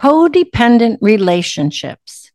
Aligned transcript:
Codependent 0.00 0.98
relationships. 1.00 2.30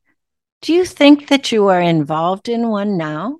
Do 0.61 0.73
you 0.73 0.83
think 0.83 1.29
that 1.29 1.53
you 1.53 1.67
are 1.69 1.79
involved 1.79 2.49
in 2.49 2.67
one 2.67 2.97
now? 2.97 3.37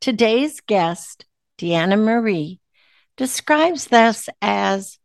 Today's 0.00 0.60
guest, 0.60 1.24
Deanna 1.58 1.98
Marie, 2.00 2.60
describes 3.16 3.86
this 3.88 4.28
as 4.40 4.98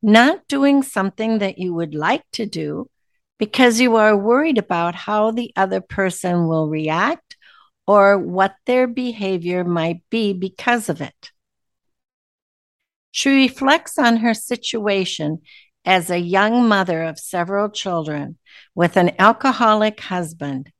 not 0.00 0.48
doing 0.48 0.82
something 0.82 1.38
that 1.38 1.58
you 1.58 1.74
would 1.74 1.94
like 1.94 2.24
to 2.32 2.46
do 2.46 2.88
because 3.38 3.80
you 3.80 3.96
are 3.96 4.16
worried 4.16 4.56
about 4.56 4.94
how 4.94 5.30
the 5.30 5.52
other 5.54 5.82
person 5.82 6.48
will 6.48 6.68
react 6.68 7.36
or 7.86 8.16
what 8.16 8.54
their 8.64 8.86
behavior 8.86 9.62
might 9.62 10.00
be 10.08 10.32
because 10.32 10.88
of 10.88 11.02
it. 11.02 11.32
She 13.10 13.28
reflects 13.28 13.98
on 13.98 14.18
her 14.18 14.32
situation 14.32 15.42
as 15.88 16.10
a 16.10 16.18
young 16.18 16.68
mother 16.68 17.02
of 17.02 17.18
several 17.18 17.70
children 17.70 18.36
with 18.74 18.98
an 18.98 19.10
alcoholic 19.18 19.98
husband, 20.00 20.70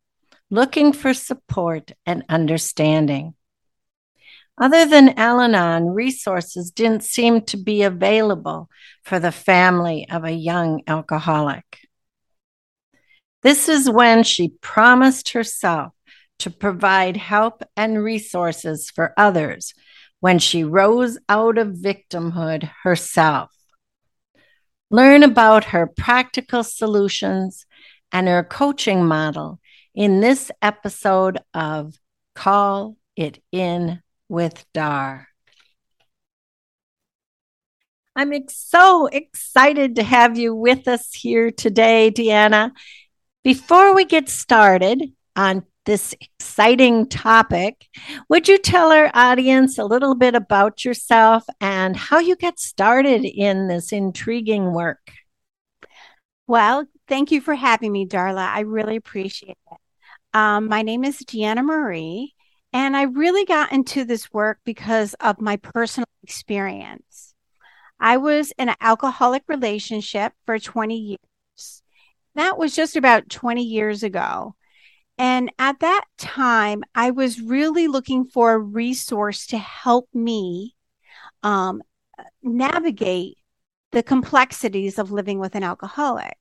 looking 0.51 0.93
for 0.93 1.15
support 1.15 1.93
and 2.05 2.23
understanding. 2.29 3.32
Other 4.60 4.85
than 4.85 5.19
Al 5.19 5.41
Anon, 5.41 5.87
resources 5.87 6.71
didn't 6.71 7.05
seem 7.05 7.41
to 7.47 7.57
be 7.57 7.85
available 7.85 8.69
for 9.02 9.19
the 9.19 9.32
family 9.32 10.07
of 10.10 10.24
a 10.24 10.30
young 10.30 10.82
alcoholic. 10.87 11.65
This 13.43 13.66
is 13.71 13.88
when 13.88 14.25
she 14.25 14.52
promised 14.60 15.30
herself 15.30 15.95
to 16.41 16.51
provide 16.51 17.16
help 17.16 17.63
and 17.79 18.04
resources 18.04 18.91
for 18.91 19.15
others 19.16 19.73
when 20.21 20.38
she 20.38 20.65
rose 20.65 21.16
out 21.30 21.57
of 21.57 21.69
victimhood 21.69 22.71
herself. 22.82 23.57
Learn 24.91 25.23
about 25.23 25.65
her 25.67 25.87
practical 25.87 26.65
solutions 26.65 27.67
and 28.11 28.27
her 28.27 28.43
coaching 28.43 29.05
model 29.05 29.61
in 29.95 30.21
this 30.21 30.51
episode 30.63 31.39
of 31.53 31.95
Call 32.35 32.97
It 33.15 33.43
In 33.53 34.01
with 34.31 34.65
Dar. 34.73 35.29
I'm 38.16 38.33
so 38.49 39.07
excited 39.07 39.97
to 39.97 40.03
have 40.03 40.39
you 40.39 40.55
with 40.55 40.89
us 40.89 41.13
here 41.13 41.51
today, 41.51 42.11
Deanna. 42.11 42.73
Before 43.45 43.95
we 43.95 44.07
get 44.07 44.29
started 44.29 45.13
on 45.37 45.65
this 45.89 46.15
exciting 46.21 47.09
topic, 47.09 47.87
would 48.29 48.47
you 48.47 48.59
tell 48.59 48.93
our 48.93 49.11
audience 49.15 49.79
a 49.79 49.87
little 49.87 50.15
bit 50.15 50.35
about 50.35 50.85
yourself 50.85 51.45
and 51.63 51.97
how 51.97 52.19
you 52.19 52.37
got 52.37 52.59
started 52.59 53.25
in 53.25 53.69
this 53.69 53.91
intriguing 53.91 54.75
work? 54.75 55.13
Well, 56.47 56.85
thank 57.09 57.31
you 57.31 57.41
for 57.41 57.55
having 57.55 57.91
me, 57.91 58.07
Darla. 58.07 58.47
I 58.47 58.61
really 58.61 58.97
appreciate 58.97 59.57
it. 59.73 59.79
Um, 60.35 60.69
my 60.69 60.83
name 60.83 61.05
is 61.05 61.21
Deanna 61.21 61.65
Marie, 61.65 62.35
and 62.75 62.95
I 62.95 63.05
really 63.05 63.47
got 63.47 63.73
into 63.73 64.05
this 64.05 64.31
work 64.31 64.59
because 64.66 65.15
of 65.21 65.41
my 65.41 65.56
personal 65.56 66.06
experience. 66.22 67.32
I 67.98 68.19
was 68.19 68.53
in 68.59 68.69
an 68.69 68.77
alcoholic 68.82 69.44
relationship 69.48 70.34
for 70.44 70.59
20 70.59 70.98
years. 70.98 71.82
That 72.34 72.59
was 72.59 72.77
just 72.77 72.94
about 72.94 73.31
20 73.31 73.62
years 73.62 74.03
ago. 74.03 74.54
And 75.18 75.50
at 75.58 75.80
that 75.80 76.04
time, 76.16 76.84
I 76.94 77.10
was 77.10 77.40
really 77.40 77.88
looking 77.88 78.24
for 78.24 78.52
a 78.52 78.58
resource 78.58 79.46
to 79.48 79.58
help 79.58 80.08
me 80.14 80.76
um, 81.42 81.82
navigate 82.42 83.38
the 83.90 84.02
complexities 84.02 84.98
of 84.98 85.10
living 85.10 85.38
with 85.38 85.54
an 85.54 85.64
alcoholic. 85.64 86.36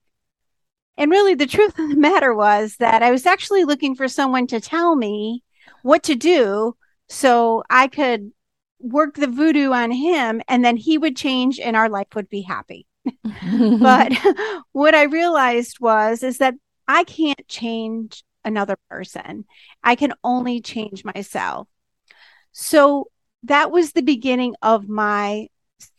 And 0.97 1.11
really, 1.11 1.35
the 1.35 1.47
truth 1.47 1.77
of 1.79 1.89
the 1.89 1.95
matter 1.95 2.33
was 2.33 2.77
that 2.77 3.03
I 3.03 3.11
was 3.11 3.25
actually 3.25 3.63
looking 3.63 3.95
for 3.95 4.07
someone 4.07 4.47
to 4.47 4.59
tell 4.59 4.95
me 4.95 5.43
what 5.83 6.03
to 6.03 6.15
do 6.15 6.75
so 7.07 7.63
I 7.69 7.87
could 7.87 8.31
work 8.79 9.15
the 9.15 9.27
voodoo 9.27 9.71
on 9.71 9.91
him 9.91 10.41
and 10.47 10.63
then 10.63 10.77
he 10.77 10.97
would 10.97 11.15
change 11.15 11.59
and 11.59 11.75
our 11.75 11.89
life 11.89 12.07
would 12.15 12.29
be 12.29 12.41
happy. 12.41 12.85
but 13.79 14.13
what 14.71 14.93
I 14.93 15.03
realized 15.03 15.79
was 15.79 16.23
is 16.23 16.39
that 16.39 16.55
I 16.87 17.03
can't 17.03 17.47
change 17.47 18.23
another 18.47 18.77
person. 18.89 19.45
I 19.83 19.95
can 19.95 20.13
only 20.23 20.61
change 20.61 21.03
myself. 21.05 21.67
So 22.51 23.11
that 23.43 23.71
was 23.71 23.91
the 23.91 24.01
beginning 24.01 24.55
of 24.61 24.89
my 24.89 25.47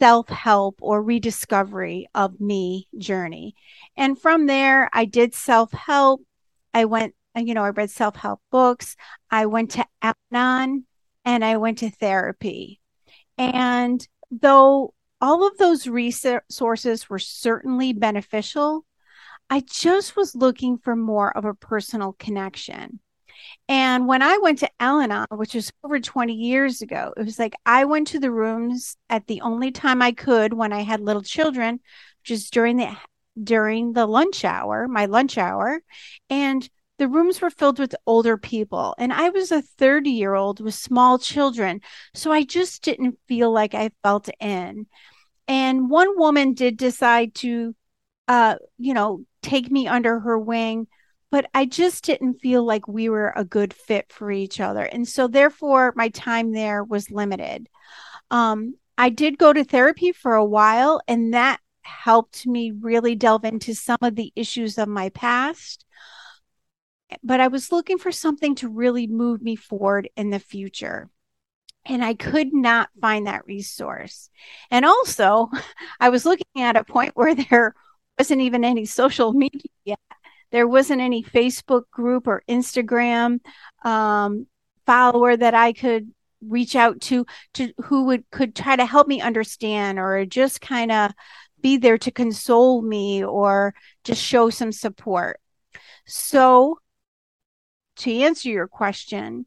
self 0.01 0.29
help 0.29 0.81
or 0.83 1.03
rediscovery 1.03 2.09
of 2.15 2.41
me 2.41 2.89
journey. 2.99 3.55
And 3.97 4.21
from 4.21 4.47
there, 4.47 4.91
I 4.93 5.05
did 5.05 5.35
self 5.35 5.71
help. 5.73 6.23
I 6.75 6.87
went 6.87 7.15
you 7.37 7.55
know, 7.55 7.63
I 7.63 7.71
read 7.71 7.91
self 7.91 8.17
help 8.17 8.41
books. 8.51 8.97
I 9.31 9.47
went 9.47 9.73
to 9.73 9.87
Al 10.03 10.15
and 10.33 10.85
I 11.25 11.57
went 11.57 11.79
to 11.79 11.91
therapy. 11.91 12.81
And 13.37 14.07
though 14.31 14.95
all 15.21 15.47
of 15.47 15.57
those 15.59 15.87
resources 15.87 17.09
were 17.09 17.19
certainly 17.19 17.93
beneficial, 17.93 18.85
I 19.51 19.61
just 19.61 20.17
was 20.17 20.35
looking 20.35 20.79
for 20.79 20.95
more 20.95 21.37
of 21.37 21.45
a 21.45 21.55
personal 21.55 22.15
connection. 22.19 23.01
And 23.69 24.07
when 24.07 24.23
I 24.23 24.39
went 24.39 24.59
to 24.61 24.71
Anon, 24.81 25.27
which 25.31 25.55
was 25.55 25.73
over 25.85 26.01
20 26.01 26.35
years 26.35 26.83
ago, 26.83 27.15
it 27.17 27.25
was 27.25 27.39
like 27.39 27.55
I 27.65 27.85
went 27.85 28.09
to 28.09 28.19
the 28.19 28.31
rooms 28.31 28.97
at 29.09 29.27
the 29.27 29.41
only 29.43 29.71
time 29.71 30.03
I 30.03 30.13
could 30.13 30.53
when 30.53 30.73
I 30.73 30.83
had 30.83 31.01
little 31.01 31.23
children, 31.23 31.81
just 32.25 32.53
during 32.53 32.77
the 32.77 32.97
during 33.43 33.93
the 33.93 34.07
lunch 34.07 34.45
hour, 34.45 34.89
my 34.89 35.07
lunch 35.07 35.39
hour. 35.39 35.81
And 36.29 36.69
the 36.99 37.09
rooms 37.09 37.41
were 37.41 37.51
filled 37.51 37.79
with 37.79 37.95
older 38.07 38.37
people 38.37 38.95
and 38.99 39.13
i 39.13 39.29
was 39.29 39.53
a 39.53 39.63
30 39.63 40.11
year 40.11 40.35
old 40.35 40.61
with 40.61 40.75
small 40.75 41.19
children 41.19 41.81
so 42.15 42.33
i 42.33 42.43
just 42.43 42.83
didn't 42.83 43.19
feel 43.29 43.53
like 43.53 43.75
i 43.75 43.91
felt 44.03 44.29
in 44.41 44.87
and 45.47 45.89
one 45.89 46.19
woman 46.19 46.53
did 46.55 46.77
decide 46.77 47.35
to 47.35 47.75
uh 48.27 48.57
you 48.79 48.95
know 48.95 49.25
take 49.43 49.71
me 49.71 49.87
under 49.87 50.21
her 50.21 50.39
wing 50.39 50.87
but 51.31 51.49
i 51.55 51.65
just 51.65 52.05
didn't 52.05 52.41
feel 52.41 52.65
like 52.65 52.87
we 52.89 53.09
were 53.09 53.33
a 53.37 53.45
good 53.45 53.73
fit 53.73 54.13
for 54.13 54.31
each 54.31 54.61
other 54.61 54.83
and 54.83 55.07
so 55.07 55.29
therefore 55.29 55.93
my 55.97 56.09
time 56.09 56.53
there 56.53 56.83
was 56.83 57.11
limited 57.11 57.69
um 58.31 58.75
i 58.97 59.09
did 59.09 59.39
go 59.39 59.53
to 59.53 59.65
therapy 59.65 60.13
for 60.13 60.35
a 60.35 60.45
while 60.45 61.01
and 61.09 61.35
that 61.35 61.61
helped 61.83 62.47
me 62.47 62.71
really 62.71 63.15
delve 63.15 63.45
into 63.45 63.75
some 63.75 63.99
of 64.03 64.15
the 64.15 64.33
issues 64.37 64.77
of 64.77 64.89
my 64.89 65.09
past 65.11 65.85
but 67.23 67.41
I 67.41 67.49
was 67.49 67.73
looking 67.73 67.99
for 67.99 68.13
something 68.13 68.55
to 68.57 68.69
really 68.69 69.07
move 69.07 69.43
me 69.43 69.57
forward 69.57 70.09
in 70.17 70.31
the 70.31 70.39
future. 70.39 71.09
And 71.85 72.05
I 72.05 72.15
could 72.15 72.53
not 72.53 72.91
find 73.01 73.27
that 73.27 73.47
resource. 73.47 74.29
And 74.71 74.85
also, 74.85 75.49
I 76.01 76.11
was 76.11 76.27
looking 76.27 76.63
at 76.63 76.77
a 76.77 76.85
point 76.85 77.13
where 77.15 77.35
there 77.35 77.75
wasn't 78.19 78.43
even 78.43 78.65
any 78.65 78.85
social 78.85 79.33
media 79.33 79.71
yet. 79.85 80.01
There 80.51 80.67
wasn't 80.67 81.01
any 81.01 81.23
Facebook 81.23 81.91
group 81.91 82.27
or 82.27 82.43
Instagram 82.49 83.41
um, 83.85 84.47
follower 84.87 85.37
that 85.37 85.55
I 85.55 85.73
could 85.73 86.13
reach 86.41 86.77
out 86.77 87.01
to 87.01 87.27
to 87.55 87.73
who 87.85 88.05
would 88.05 88.25
could 88.31 88.55
try 88.55 88.77
to 88.77 88.87
help 88.87 89.09
me 89.09 89.21
understand 89.21 89.99
or 89.99 90.25
just 90.25 90.61
kind 90.61 90.93
of 90.93 91.13
be 91.61 91.77
there 91.77 91.99
to 91.99 92.11
console 92.11 92.81
me 92.81 93.25
or 93.25 93.75
just 94.05 94.23
show 94.23 94.49
some 94.49 94.73
support. 94.73 95.41
So 96.07 96.79
to 97.97 98.23
answer 98.23 98.49
your 98.49 98.69
question, 98.69 99.47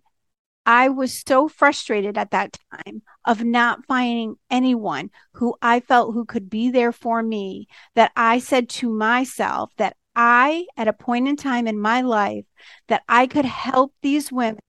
I 0.66 0.90
was 0.90 1.24
so 1.25 1.48
frustrated 1.48 2.18
at 2.18 2.31
that 2.31 2.58
time 2.72 3.02
of 3.25 3.44
not 3.44 3.86
finding 3.88 4.36
anyone 4.50 5.10
who 5.34 5.56
I 5.62 5.80
felt 5.80 6.13
who 6.13 6.25
could 6.25 6.50
be 6.50 6.69
there 6.69 6.92
for 6.92 7.24
me 7.24 7.68
that 7.96 8.12
I 8.16 8.40
said 8.40 8.69
to 8.69 8.90
myself 8.90 9.72
that 9.78 9.96
I, 10.16 10.66
at 10.78 10.88
a 10.88 10.94
point 10.94 11.28
in 11.28 11.36
time 11.36 11.68
in 11.68 11.80
my 11.80 12.02
life, 12.02 12.46
that 12.88 13.04
I 13.08 13.28
could 13.28 13.46
help 13.46 13.94
these 14.02 14.31
women 14.31 14.60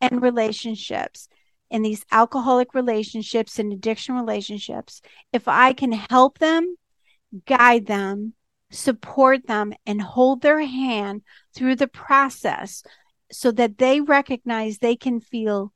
and 0.00 0.22
relationships 0.22 1.28
in 1.70 1.82
these 1.82 2.04
alcoholic 2.10 2.74
relationships 2.74 3.58
and 3.58 3.72
addiction 3.72 4.14
relationships. 4.14 5.02
If 5.32 5.48
I 5.48 5.72
can 5.72 5.92
help 5.92 6.38
them, 6.38 6.76
guide 7.46 7.86
them, 7.86 8.34
support 8.70 9.46
them, 9.46 9.72
and 9.84 10.00
hold 10.00 10.42
their 10.42 10.60
hand 10.60 11.22
through 11.54 11.76
the 11.76 11.88
process 11.88 12.82
so 13.32 13.50
that 13.52 13.78
they 13.78 14.00
recognize 14.00 14.78
they 14.78 14.96
can 14.96 15.20
feel 15.20 15.72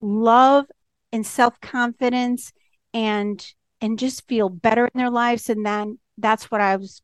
love 0.00 0.66
and 1.12 1.26
self-confidence 1.26 2.52
and 2.92 3.54
and 3.80 3.98
just 3.98 4.26
feel 4.26 4.48
better 4.48 4.86
in 4.86 4.98
their 4.98 5.10
lives 5.10 5.48
and 5.48 5.64
then 5.64 5.98
that's 6.18 6.50
what 6.50 6.60
I 6.60 6.76
was 6.76 7.02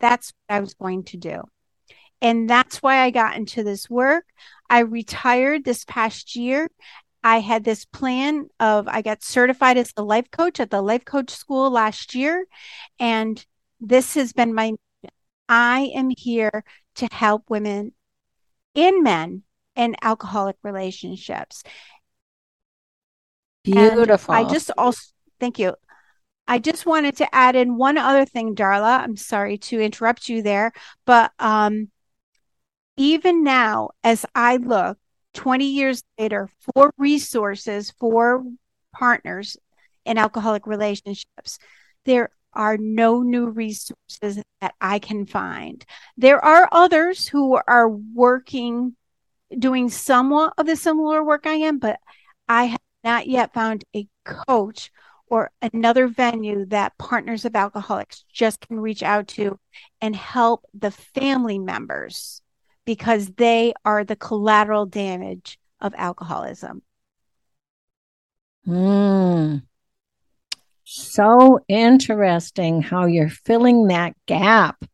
that's 0.00 0.32
what 0.46 0.56
I 0.56 0.60
was 0.60 0.74
going 0.74 1.04
to 1.04 1.16
do. 1.16 1.42
And 2.20 2.48
that's 2.48 2.78
why 2.78 3.00
I 3.00 3.10
got 3.10 3.36
into 3.36 3.62
this 3.62 3.88
work. 3.88 4.24
I 4.70 4.80
retired 4.80 5.64
this 5.64 5.84
past 5.84 6.36
year. 6.36 6.68
I 7.22 7.40
had 7.40 7.64
this 7.64 7.84
plan 7.86 8.48
of 8.60 8.86
I 8.86 9.02
got 9.02 9.22
certified 9.22 9.78
as 9.78 9.92
a 9.96 10.02
life 10.02 10.30
coach 10.30 10.60
at 10.60 10.70
the 10.70 10.82
life 10.82 11.04
coach 11.04 11.30
school 11.30 11.70
last 11.70 12.14
year 12.14 12.44
and 12.98 13.44
this 13.80 14.14
has 14.14 14.32
been 14.32 14.54
my 14.54 14.72
I 15.48 15.90
am 15.94 16.10
here 16.10 16.64
to 16.96 17.08
help 17.12 17.48
women 17.48 17.92
and 18.74 19.02
men 19.02 19.42
in 19.76 19.96
alcoholic 20.02 20.56
relationships. 20.62 21.62
Beautiful. 23.64 24.34
And 24.34 24.46
I 24.46 24.50
just 24.50 24.70
also 24.76 25.00
thank 25.40 25.58
you. 25.58 25.74
I 26.46 26.58
just 26.58 26.84
wanted 26.84 27.16
to 27.16 27.34
add 27.34 27.56
in 27.56 27.76
one 27.76 27.96
other 27.96 28.26
thing, 28.26 28.54
Darla. 28.54 29.00
I'm 29.00 29.16
sorry 29.16 29.56
to 29.58 29.80
interrupt 29.80 30.28
you 30.28 30.42
there, 30.42 30.72
but 31.06 31.32
um, 31.38 31.90
even 32.96 33.42
now, 33.42 33.90
as 34.02 34.26
I 34.34 34.58
look 34.58 34.98
20 35.32 35.64
years 35.64 36.02
later 36.18 36.48
for 36.60 36.92
resources 36.98 37.90
for 37.98 38.44
partners 38.92 39.56
in 40.04 40.18
alcoholic 40.18 40.66
relationships, 40.66 41.58
there 42.04 42.30
are 42.54 42.76
no 42.76 43.22
new 43.22 43.46
resources 43.46 44.42
that 44.60 44.74
I 44.80 44.98
can 44.98 45.26
find. 45.26 45.84
There 46.16 46.44
are 46.44 46.68
others 46.72 47.28
who 47.28 47.58
are 47.66 47.88
working, 47.88 48.96
doing 49.58 49.88
somewhat 49.88 50.54
of 50.58 50.66
the 50.66 50.76
similar 50.76 51.22
work 51.22 51.46
I 51.46 51.54
am, 51.54 51.78
but 51.78 52.00
I 52.48 52.64
have 52.64 52.80
not 53.02 53.26
yet 53.26 53.54
found 53.54 53.84
a 53.94 54.08
coach 54.24 54.90
or 55.26 55.50
another 55.62 56.06
venue 56.06 56.66
that 56.66 56.96
partners 56.98 57.44
of 57.44 57.56
alcoholics 57.56 58.24
just 58.32 58.60
can 58.60 58.78
reach 58.78 59.02
out 59.02 59.28
to 59.28 59.58
and 60.00 60.14
help 60.14 60.64
the 60.74 60.90
family 60.90 61.58
members 61.58 62.40
because 62.84 63.28
they 63.28 63.74
are 63.84 64.04
the 64.04 64.16
collateral 64.16 64.86
damage 64.86 65.58
of 65.80 65.94
alcoholism. 65.96 66.82
Hmm. 68.64 69.56
So 70.84 71.60
interesting 71.68 72.82
how 72.82 73.06
you're 73.06 73.28
filling 73.28 73.88
that 73.88 74.14
gap. 74.26 74.84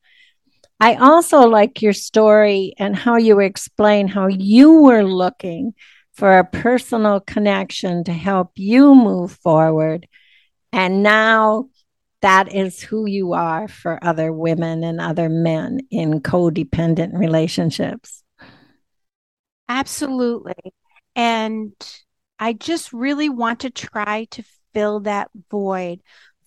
I 0.79 0.95
also 0.95 1.41
like 1.49 1.83
your 1.83 1.93
story 1.93 2.75
and 2.79 2.97
how 2.97 3.17
you 3.17 3.41
explain 3.41 4.09
how 4.09 4.29
you 4.29 4.83
were 4.83 5.05
looking 5.05 5.75
for 6.13 6.39
a 6.39 6.45
personal 6.45 7.21
connection 7.21 8.05
to 8.05 8.13
help 8.13 8.53
you 8.57 8.95
move 8.95 9.33
forward 9.33 10.07
and 10.73 11.03
now 11.03 11.69
that 12.23 12.55
is 12.55 12.81
who 12.81 13.07
you 13.07 13.33
are 13.33 13.67
for 13.67 14.03
other 14.05 14.33
women 14.33 14.85
and 14.85 15.01
other 15.01 15.29
men 15.29 15.81
in 15.91 16.21
codependent 16.21 17.19
relationships. 17.19 18.23
Absolutely. 19.69 20.55
And 21.17 21.73
I 22.39 22.53
just 22.53 22.93
really 22.93 23.29
want 23.29 23.61
to 23.61 23.71
try 23.71 24.27
to 24.33 24.43
fill 24.73 25.01
that 25.01 25.31
void 25.51 26.01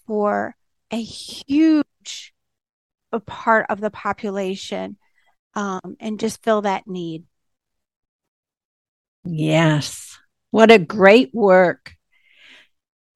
for 0.05 0.55
a 0.91 1.01
huge 1.01 2.33
part 3.25 3.65
of 3.69 3.79
the 3.79 3.91
population 3.91 4.97
um, 5.55 5.95
and 5.99 6.19
just 6.19 6.43
fill 6.43 6.61
that 6.61 6.87
need. 6.87 7.25
Yes. 9.23 10.17
What 10.51 10.71
a 10.71 10.79
great 10.79 11.33
work. 11.33 11.95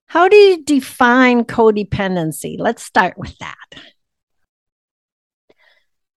How 0.07 0.27
do 0.27 0.37
you 0.37 0.63
define 0.63 1.43
codependency? 1.43 2.55
Let's 2.57 2.83
start 2.83 3.17
with 3.17 3.37
that. 3.39 3.55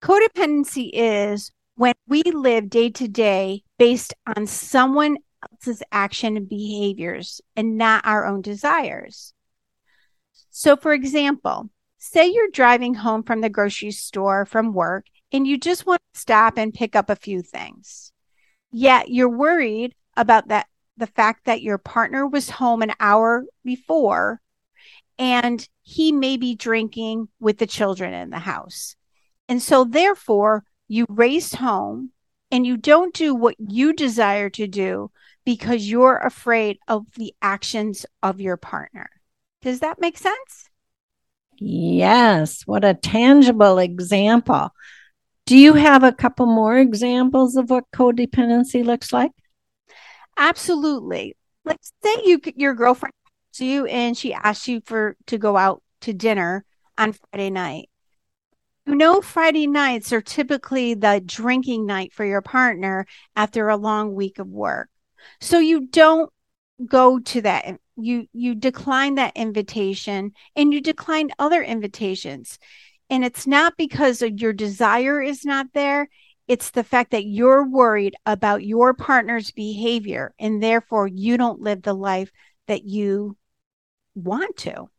Codependency 0.01 0.89
is 0.93 1.51
when 1.75 1.93
we 2.07 2.23
live 2.23 2.69
day 2.69 2.89
to 2.89 3.07
day 3.07 3.63
based 3.77 4.13
on 4.35 4.47
someone 4.47 5.17
else's 5.51 5.83
action 5.91 6.37
and 6.37 6.47
behaviors 6.47 7.41
and 7.55 7.77
not 7.77 8.05
our 8.05 8.25
own 8.25 8.41
desires. 8.41 9.33
So, 10.49 10.75
for 10.75 10.93
example, 10.93 11.69
say 11.97 12.27
you're 12.27 12.49
driving 12.51 12.93
home 12.93 13.23
from 13.23 13.41
the 13.41 13.49
grocery 13.49 13.91
store 13.91 14.45
from 14.45 14.73
work 14.73 15.05
and 15.31 15.47
you 15.47 15.57
just 15.57 15.85
want 15.85 16.01
to 16.13 16.19
stop 16.19 16.57
and 16.57 16.73
pick 16.73 16.95
up 16.95 17.09
a 17.09 17.15
few 17.15 17.41
things. 17.41 18.11
Yet 18.71 19.09
you're 19.09 19.29
worried 19.29 19.95
about 20.17 20.49
that 20.49 20.67
the 20.97 21.07
fact 21.07 21.45
that 21.45 21.61
your 21.61 21.77
partner 21.77 22.27
was 22.27 22.49
home 22.49 22.81
an 22.81 22.93
hour 22.99 23.45
before 23.63 24.41
and 25.17 25.67
he 25.83 26.11
may 26.11 26.37
be 26.37 26.55
drinking 26.55 27.27
with 27.39 27.57
the 27.57 27.67
children 27.67 28.13
in 28.13 28.29
the 28.29 28.39
house. 28.39 28.95
And 29.47 29.61
so, 29.61 29.83
therefore, 29.83 30.63
you 30.87 31.05
race 31.09 31.53
home 31.53 32.11
and 32.51 32.65
you 32.65 32.77
don't 32.77 33.13
do 33.13 33.33
what 33.33 33.55
you 33.59 33.93
desire 33.93 34.49
to 34.51 34.67
do 34.67 35.11
because 35.45 35.89
you're 35.89 36.17
afraid 36.17 36.77
of 36.87 37.05
the 37.15 37.33
actions 37.41 38.05
of 38.21 38.39
your 38.41 38.57
partner. 38.57 39.09
Does 39.61 39.79
that 39.79 39.99
make 39.99 40.17
sense? 40.17 40.69
Yes. 41.57 42.63
What 42.65 42.83
a 42.83 42.93
tangible 42.93 43.77
example. 43.77 44.71
Do 45.45 45.57
you 45.57 45.73
have 45.73 46.03
a 46.03 46.11
couple 46.11 46.45
more 46.45 46.77
examples 46.77 47.55
of 47.55 47.69
what 47.69 47.83
codependency 47.93 48.83
looks 48.83 49.11
like? 49.11 49.31
Absolutely. 50.37 51.35
Let's 51.65 51.91
say 52.03 52.15
you 52.23 52.39
your 52.55 52.73
girlfriend 52.73 53.13
to 53.53 53.65
you 53.65 53.85
and 53.85 54.17
she 54.17 54.33
asks 54.33 54.67
you 54.67 54.81
for 54.85 55.15
to 55.27 55.37
go 55.37 55.57
out 55.57 55.83
to 56.01 56.13
dinner 56.13 56.65
on 56.97 57.13
Friday 57.13 57.49
night. 57.49 57.89
You 58.85 58.95
know, 58.95 59.21
Friday 59.21 59.67
nights 59.67 60.11
are 60.11 60.21
typically 60.21 60.95
the 60.95 61.21
drinking 61.23 61.85
night 61.85 62.13
for 62.13 62.25
your 62.25 62.41
partner 62.41 63.05
after 63.35 63.69
a 63.69 63.77
long 63.77 64.15
week 64.15 64.39
of 64.39 64.47
work. 64.47 64.89
So 65.39 65.59
you 65.59 65.87
don't 65.87 66.31
go 66.87 67.19
to 67.19 67.41
that. 67.41 67.79
You 67.97 68.27
you 68.33 68.55
decline 68.55 69.15
that 69.15 69.35
invitation 69.35 70.33
and 70.55 70.73
you 70.73 70.81
decline 70.81 71.31
other 71.39 71.61
invitations. 71.61 72.57
And 73.09 73.25
it's 73.25 73.45
not 73.45 73.73
because 73.77 74.21
your 74.21 74.53
desire 74.53 75.21
is 75.21 75.43
not 75.43 75.67
there. 75.73 76.07
It's 76.47 76.71
the 76.71 76.83
fact 76.83 77.11
that 77.11 77.25
you're 77.25 77.67
worried 77.67 78.15
about 78.25 78.63
your 78.63 78.93
partner's 78.93 79.51
behavior 79.51 80.33
and 80.39 80.61
therefore 80.61 81.07
you 81.07 81.37
don't 81.37 81.61
live 81.61 81.81
the 81.81 81.93
life 81.93 82.31
that 82.67 82.83
you 82.83 83.37
want 84.15 84.57
to. 84.57 84.89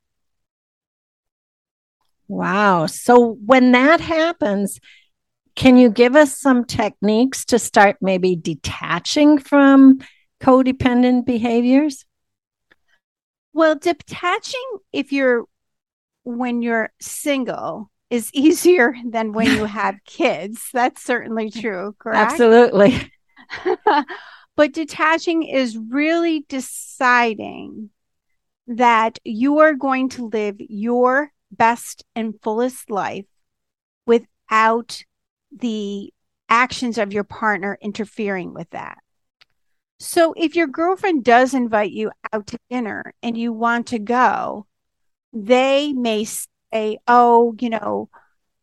Wow. 2.28 2.86
So 2.86 3.36
when 3.44 3.72
that 3.72 4.00
happens, 4.00 4.80
can 5.54 5.76
you 5.76 5.90
give 5.90 6.16
us 6.16 6.38
some 6.38 6.64
techniques 6.64 7.44
to 7.46 7.58
start 7.58 7.96
maybe 8.00 8.36
detaching 8.36 9.38
from 9.38 10.00
codependent 10.40 11.26
behaviors? 11.26 12.04
Well, 13.52 13.76
detaching 13.76 14.78
if 14.92 15.12
you're 15.12 15.44
when 16.24 16.62
you're 16.62 16.92
single 17.00 17.90
is 18.10 18.30
easier 18.34 18.94
than 19.04 19.32
when 19.32 19.46
you 19.46 19.64
have 19.64 19.96
kids. 20.06 20.68
That's 20.72 21.02
certainly 21.02 21.50
true, 21.50 21.94
correct? 21.98 22.32
Absolutely. 22.32 23.10
but 24.56 24.72
detaching 24.72 25.42
is 25.42 25.76
really 25.76 26.44
deciding 26.48 27.90
that 28.66 29.18
you 29.24 29.58
are 29.58 29.74
going 29.74 30.08
to 30.10 30.28
live 30.28 30.56
your 30.58 31.32
best 31.50 32.04
and 32.14 32.40
fullest 32.42 32.90
life 32.90 33.26
without 34.06 35.04
the 35.56 36.12
actions 36.48 36.98
of 36.98 37.12
your 37.12 37.24
partner 37.24 37.78
interfering 37.80 38.54
with 38.54 38.68
that. 38.70 38.98
So 39.98 40.34
if 40.36 40.56
your 40.56 40.66
girlfriend 40.66 41.24
does 41.24 41.54
invite 41.54 41.92
you 41.92 42.10
out 42.32 42.48
to 42.48 42.58
dinner 42.68 43.14
and 43.22 43.36
you 43.36 43.52
want 43.52 43.86
to 43.88 43.98
go, 43.98 44.66
they 45.32 45.92
may 45.92 46.24
say, 46.24 46.98
oh, 47.06 47.54
you 47.60 47.70
know, 47.70 48.08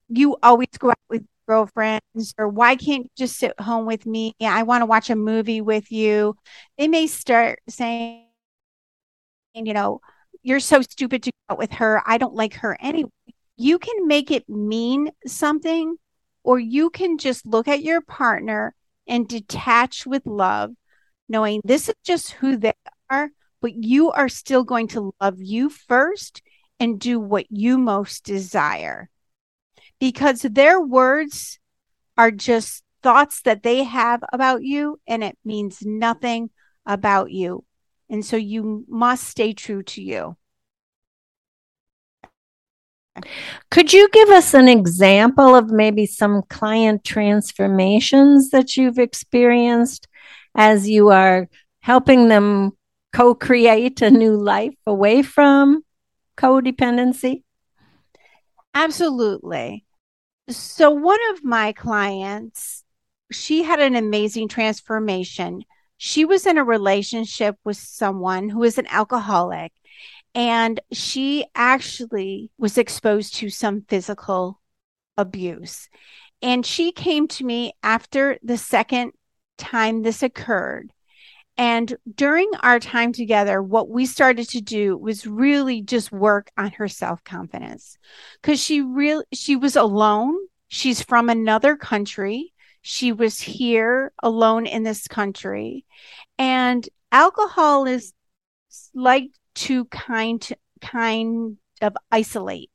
you 0.10 0.38
always 0.44 0.68
go 0.78 0.90
out 0.90 0.98
with 1.10 1.26
girlfriends, 1.48 2.34
or 2.38 2.48
why 2.48 2.76
can't 2.76 3.04
you 3.04 3.10
just 3.18 3.38
sit 3.38 3.60
home 3.60 3.86
with 3.86 4.06
me? 4.06 4.34
I 4.42 4.64
want 4.64 4.82
to 4.82 4.86
watch 4.86 5.10
a 5.10 5.16
movie 5.16 5.62
with 5.62 5.92
you. 5.92 6.36
They 6.78 6.88
may 6.88 7.08
start 7.08 7.60
saying, 7.70 8.26
you 9.56 9.74
know, 9.74 10.02
you're 10.44 10.60
so 10.60 10.82
stupid 10.82 11.24
to 11.24 11.32
go 11.32 11.54
out 11.54 11.58
with 11.58 11.72
her. 11.74 12.04
I 12.06 12.18
don't 12.18 12.36
like 12.36 12.54
her 12.56 12.78
anyway. 12.80 13.10
You 13.58 13.80
can 13.80 14.08
make 14.08 14.30
it 14.30 14.48
mean 14.48 15.12
something, 15.26 15.96
or 16.44 16.60
you 16.60 16.90
can 16.90 17.18
just 17.18 17.46
look 17.46 17.68
at 17.68 17.84
your 17.84 18.02
partner 18.02 18.76
and 19.08 19.28
detach 19.28 20.06
with 20.06 20.26
love, 20.26 20.72
knowing 21.28 21.62
this 21.64 21.90
is 21.90 21.96
just 22.04 22.32
who 22.32 22.58
they 22.58 22.74
are, 23.10 23.32
but 23.62 23.74
you 23.74 24.12
are 24.12 24.30
still 24.30 24.64
going 24.64 24.88
to 24.90 25.14
love 25.22 25.36
you 25.40 25.70
first 25.70 26.42
and 26.80 27.00
do 27.00 27.20
what 27.20 27.46
you 27.52 27.78
most 27.78 28.24
desire. 28.24 29.10
because 30.00 30.42
their 30.42 30.80
words 30.82 31.60
are 32.18 32.32
just 32.32 32.84
thoughts 33.04 33.42
that 33.44 33.64
they 33.64 33.84
have 33.84 34.24
about 34.34 34.64
you 34.64 35.00
and 35.08 35.24
it 35.24 35.38
means 35.46 35.80
nothing 35.86 36.50
about 36.86 37.32
you. 37.32 37.64
And 38.10 38.26
so 38.26 38.38
you 38.38 38.86
must 38.90 39.26
stay 39.26 39.54
true 39.54 39.84
to 39.84 40.02
you. 40.02 40.38
Could 43.72 43.94
you 43.94 44.10
give 44.10 44.30
us 44.30 44.54
an 44.54 44.68
example 44.68 45.56
of 45.56 45.70
maybe 45.70 46.06
some 46.06 46.44
client 46.50 47.04
transformations 47.04 48.50
that 48.50 48.78
you've 48.78 49.00
experienced 49.00 50.08
as 50.56 50.90
you 50.90 51.10
are 51.10 51.48
helping 51.82 52.28
them 52.28 52.72
co 53.14 53.36
create 53.36 54.02
a 54.02 54.10
new 54.10 54.36
life 54.36 54.76
away 54.86 55.22
from 55.22 55.84
codependency? 56.38 57.44
Absolutely. 58.74 59.86
So, 60.50 60.90
one 60.90 61.20
of 61.32 61.44
my 61.44 61.74
clients, 61.74 62.84
she 63.32 63.64
had 63.64 63.80
an 63.80 63.96
amazing 63.96 64.48
transformation. 64.48 65.64
She 65.98 66.26
was 66.26 66.46
in 66.46 66.58
a 66.58 66.64
relationship 66.64 67.56
with 67.66 67.78
someone 67.78 68.50
who 68.50 68.64
is 68.64 68.78
an 68.78 68.88
alcoholic, 68.88 69.74
and 70.36 70.80
she 70.92 71.46
actually 71.56 72.52
was 72.58 72.78
exposed 72.78 73.36
to 73.36 73.50
some 73.50 73.82
physical 73.88 74.62
abuse. 75.18 75.90
And 76.42 76.66
she 76.66 76.92
came 76.92 77.28
to 77.30 77.46
me 77.46 77.74
after 77.84 78.38
the 78.44 78.58
second 78.58 79.12
time 79.58 80.04
this 80.04 80.24
occurred 80.24 80.92
and 81.60 81.98
during 82.16 82.50
our 82.62 82.80
time 82.80 83.12
together, 83.12 83.62
what 83.62 83.90
we 83.90 84.06
started 84.06 84.48
to 84.52 84.62
do 84.62 84.96
was 84.96 85.28
really 85.28 85.82
just 85.82 86.10
work 86.10 86.50
on 86.58 86.72
her 86.72 86.88
self 86.88 87.22
confidence 87.26 87.98
because 88.42 88.64
she 88.64 88.80
really 88.80 89.26
she 89.34 89.58
was 89.58 89.76
alone. 89.76 90.38
She's 90.70 91.02
from 91.02 91.30
another 91.30 91.76
country. 91.76 92.54
She 92.82 93.12
was 93.12 93.42
here 93.42 94.14
alone 94.24 94.68
in 94.68 94.84
this 94.84 95.06
country, 95.10 95.84
and 96.38 96.88
alcohol 97.12 97.86
is 97.86 98.14
like 98.96 99.30
to 99.66 99.86
kind 99.86 100.48
kind 100.82 101.58
of 101.82 101.96
isolate 102.12 102.72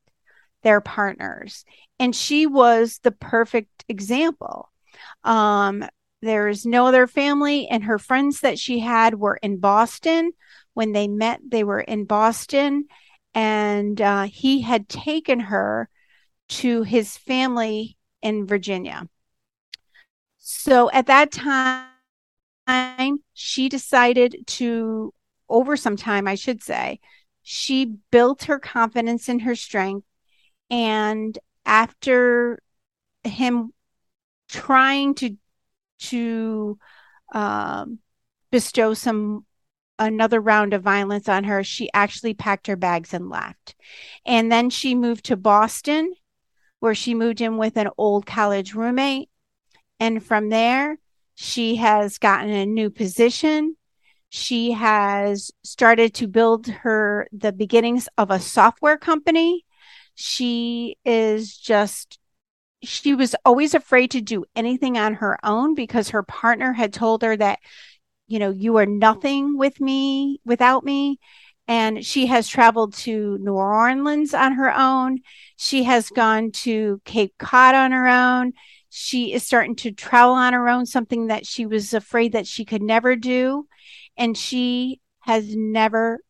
their 0.63 0.81
partners, 0.81 1.65
and 1.99 2.15
she 2.15 2.47
was 2.47 3.01
the 3.03 3.13
perfect 3.13 3.85
example. 3.89 4.71
Um, 5.23 5.85
there's 6.23 6.65
no 6.65 6.87
other 6.87 7.07
family, 7.07 7.69
and 7.69 7.85
her 7.85 7.99
friends 7.99 8.41
that 8.41 8.59
she 8.59 8.79
had 8.79 9.15
were 9.15 9.37
in 9.43 9.59
Boston. 9.59 10.33
When 10.73 10.93
they 10.93 11.07
met, 11.07 11.41
they 11.47 11.63
were 11.65 11.81
in 11.81 12.05
Boston, 12.05 12.87
and 13.35 14.01
uh, 14.01 14.25
he 14.25 14.63
had 14.63 14.89
taken 14.89 15.41
her 15.41 15.89
to 16.49 16.83
his 16.83 17.17
family 17.17 17.97
in 18.23 18.47
Virginia. 18.47 19.09
So 20.39 20.91
at 20.91 21.07
that 21.07 21.31
time, 21.31 21.89
she 23.35 23.69
decided 23.69 24.45
to, 24.47 25.13
over 25.55 25.77
some 25.77 25.97
time, 25.97 26.27
I 26.27 26.35
should 26.35 26.63
say, 26.63 26.99
she 27.43 27.97
built 28.11 28.45
her 28.45 28.59
confidence 28.59 29.29
in 29.29 29.39
her 29.41 29.55
strength. 29.55 30.05
And 30.69 31.39
after 31.65 32.61
him 33.23 33.73
trying 34.49 35.15
to 35.15 35.37
to 36.01 36.77
um, 37.33 38.01
bestow 38.51 38.95
some 38.95 39.47
another 39.99 40.41
round 40.41 40.75
of 40.75 40.83
violence 40.83 41.29
on 41.29 41.45
her, 41.45 41.63
she 41.63 41.89
actually 41.95 42.35
packed 42.35 42.67
her 42.67 42.77
bags 42.77 43.15
and 43.15 43.31
left. 43.31 43.77
And 44.27 44.51
then 44.51 44.71
she 44.71 44.97
moved 44.97 45.27
to 45.27 45.37
Boston, 45.37 46.15
where 46.81 46.97
she 46.97 47.15
moved 47.15 47.41
in 47.41 47.59
with 47.59 47.77
an 47.77 47.89
old 47.97 48.27
college 48.27 48.75
roommate. 48.75 49.31
And 50.01 50.23
from 50.23 50.49
there, 50.49 50.99
she 51.37 51.77
has 51.77 52.19
gotten 52.19 52.51
a 52.51 52.67
new 52.67 52.91
position. 52.91 53.77
She 54.37 54.73
has 54.73 55.53
started 55.63 56.13
to 56.15 56.27
build 56.27 56.67
her 56.67 57.29
the 57.31 57.53
beginnings 57.53 58.09
of 58.19 58.33
a 58.33 58.41
software 58.41 58.99
company. 58.99 59.65
She 60.17 60.97
is 61.05 61.57
just 61.57 62.19
she 62.83 63.15
was 63.15 63.37
always 63.45 63.75
afraid 63.75 64.11
to 64.11 64.21
do 64.21 64.45
anything 64.57 64.99
on 64.99 65.15
her 65.15 65.39
own 65.45 65.77
because 65.77 66.09
her 66.09 66.25
partner 66.25 66.73
had 66.73 66.93
told 66.93 67.23
her 67.23 67.37
that, 67.37 67.61
you 68.27 68.41
know, 68.41 68.51
you 68.51 68.77
are 68.79 68.87
nothing 68.87 69.57
with 69.57 69.81
me 69.81 70.41
without 70.45 70.83
me. 70.83 71.21
And 71.69 72.05
she 72.05 72.27
has 72.27 72.49
traveled 72.49 72.95
to 72.95 73.39
New 73.39 73.55
Orleans 73.55 74.35
on 74.35 74.55
her 74.55 74.77
own. 74.77 75.21
She 75.55 75.85
has 75.85 76.11
gone 76.11 76.51
to 76.65 77.01
Cape 77.05 77.35
Cod 77.39 77.77
on 77.77 77.93
her 77.93 78.09
own. 78.09 78.55
She 78.91 79.33
is 79.33 79.45
starting 79.45 79.77
to 79.77 79.93
travel 79.93 80.35
on 80.35 80.55
her 80.55 80.69
own, 80.69 80.87
something 80.87 81.29
that 81.29 81.47
she 81.47 81.67
was 81.67 81.95
afraid 81.95 82.33
that 82.33 82.49
she 82.49 82.65
could 82.65 82.83
never 82.83 83.15
do. 83.15 83.69
And 84.17 84.37
she 84.37 85.01
has 85.21 85.55
never 85.55 86.21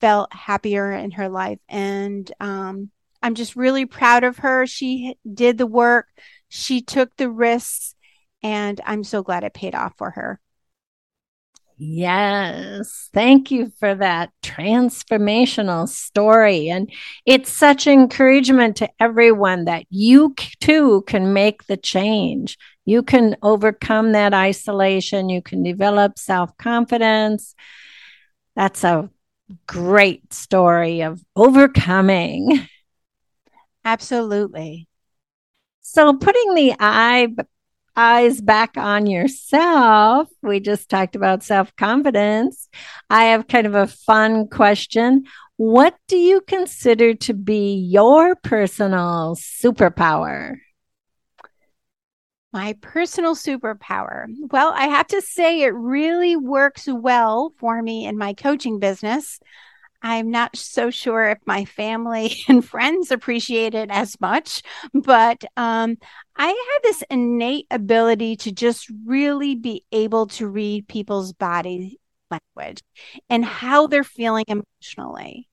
felt 0.00 0.32
happier 0.32 0.92
in 0.92 1.12
her 1.12 1.28
life. 1.28 1.60
And 1.68 2.30
um, 2.40 2.90
I'm 3.22 3.34
just 3.34 3.54
really 3.56 3.86
proud 3.86 4.24
of 4.24 4.38
her. 4.38 4.66
She 4.66 5.16
did 5.32 5.58
the 5.58 5.66
work, 5.66 6.08
she 6.48 6.82
took 6.82 7.16
the 7.16 7.30
risks, 7.30 7.94
and 8.42 8.80
I'm 8.84 9.04
so 9.04 9.22
glad 9.22 9.44
it 9.44 9.54
paid 9.54 9.74
off 9.74 9.94
for 9.96 10.10
her. 10.10 10.40
Yes. 11.78 13.10
Thank 13.12 13.50
you 13.50 13.72
for 13.80 13.94
that 13.94 14.30
transformational 14.42 15.88
story. 15.88 16.68
And 16.68 16.88
it's 17.26 17.50
such 17.52 17.88
encouragement 17.88 18.76
to 18.76 18.90
everyone 19.00 19.64
that 19.64 19.86
you 19.90 20.34
too 20.60 21.02
can 21.08 21.32
make 21.32 21.66
the 21.66 21.76
change. 21.76 22.56
You 22.84 23.02
can 23.02 23.36
overcome 23.42 24.12
that 24.12 24.34
isolation. 24.34 25.28
You 25.28 25.42
can 25.42 25.62
develop 25.62 26.18
self 26.18 26.56
confidence. 26.58 27.54
That's 28.56 28.84
a 28.84 29.10
great 29.66 30.32
story 30.32 31.02
of 31.02 31.22
overcoming. 31.36 32.66
Absolutely. 33.84 34.88
So 35.80 36.14
putting 36.14 36.54
the 36.54 36.74
eye 36.78 37.28
eyes 37.96 38.40
back 38.40 38.76
on 38.76 39.06
yourself. 39.06 40.28
We 40.42 40.60
just 40.60 40.88
talked 40.88 41.16
about 41.16 41.42
self-confidence. 41.42 42.68
I 43.10 43.24
have 43.24 43.48
kind 43.48 43.66
of 43.66 43.74
a 43.74 43.86
fun 43.86 44.48
question. 44.48 45.24
What 45.56 45.96
do 46.08 46.16
you 46.16 46.40
consider 46.40 47.14
to 47.14 47.34
be 47.34 47.74
your 47.74 48.34
personal 48.36 49.36
superpower? 49.36 50.56
My 52.52 52.76
personal 52.82 53.34
superpower. 53.34 54.26
Well, 54.50 54.72
I 54.74 54.86
have 54.86 55.06
to 55.08 55.22
say 55.22 55.62
it 55.62 55.74
really 55.74 56.36
works 56.36 56.86
well 56.86 57.54
for 57.58 57.80
me 57.80 58.06
in 58.06 58.18
my 58.18 58.34
coaching 58.34 58.78
business. 58.78 59.40
I'm 60.02 60.30
not 60.30 60.56
so 60.56 60.90
sure 60.90 61.28
if 61.28 61.38
my 61.46 61.64
family 61.64 62.36
and 62.48 62.64
friends 62.64 63.10
appreciate 63.10 63.74
it 63.74 63.90
as 63.90 64.20
much, 64.20 64.62
but 64.92 65.44
um, 65.56 65.96
I 66.36 66.46
have 66.48 66.82
this 66.82 67.04
innate 67.08 67.66
ability 67.70 68.36
to 68.36 68.52
just 68.52 68.90
really 69.06 69.54
be 69.54 69.84
able 69.92 70.26
to 70.28 70.46
read 70.46 70.88
people's 70.88 71.32
body 71.32 71.98
language 72.30 72.82
and 73.30 73.44
how 73.44 73.86
they're 73.86 74.04
feeling 74.04 74.44
emotionally. 74.48 75.48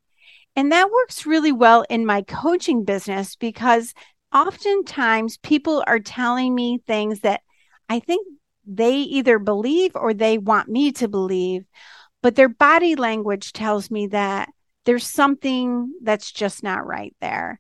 And 0.56 0.72
that 0.72 0.92
works 0.92 1.26
really 1.26 1.52
well 1.52 1.86
in 1.90 2.06
my 2.06 2.24
coaching 2.24 2.84
business 2.84 3.36
because 3.36 3.94
oftentimes 4.34 5.38
people 5.38 5.84
are 5.88 6.00
telling 6.00 6.54
me 6.54 6.80
things 6.86 7.22
that 7.22 7.42
I 7.88 8.00
think 8.00 8.28
they 8.66 8.98
either 8.98 9.40
believe 9.40 9.96
or 9.96 10.14
they 10.14 10.38
want 10.38 10.70
me 10.70 10.92
to 10.94 11.08
believe 11.08 11.66
but 12.22 12.36
their 12.36 12.50
body 12.50 12.96
language 12.96 13.54
tells 13.54 13.90
me 13.90 14.08
that 14.08 14.50
there's 14.86 15.08
something 15.08 15.94
that's 16.02 16.32
just 16.32 16.64
not 16.64 16.86
right 16.86 17.16
there. 17.22 17.60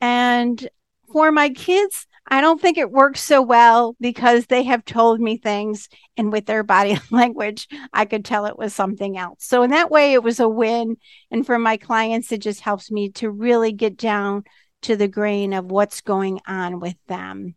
And 0.00 0.68
for 1.12 1.32
my 1.32 1.50
kids, 1.50 2.06
I 2.26 2.40
don't 2.40 2.60
think 2.60 2.78
it 2.78 2.90
works 2.90 3.20
so 3.20 3.42
well 3.42 3.96
because 4.00 4.46
they 4.46 4.62
have 4.64 4.84
told 4.84 5.20
me 5.20 5.36
things, 5.36 5.88
and 6.16 6.32
with 6.32 6.46
their 6.46 6.62
body 6.62 6.98
language, 7.10 7.66
I 7.92 8.04
could 8.04 8.24
tell 8.24 8.46
it 8.46 8.58
was 8.58 8.72
something 8.72 9.18
else. 9.18 9.38
So, 9.40 9.62
in 9.62 9.70
that 9.70 9.90
way, 9.90 10.12
it 10.12 10.22
was 10.22 10.38
a 10.38 10.48
win. 10.48 10.96
And 11.30 11.44
for 11.44 11.58
my 11.58 11.76
clients, 11.76 12.30
it 12.30 12.38
just 12.38 12.60
helps 12.60 12.90
me 12.90 13.10
to 13.12 13.30
really 13.30 13.72
get 13.72 13.96
down 13.96 14.44
to 14.82 14.96
the 14.96 15.08
grain 15.08 15.52
of 15.52 15.70
what's 15.70 16.00
going 16.00 16.40
on 16.46 16.80
with 16.80 16.96
them. 17.06 17.54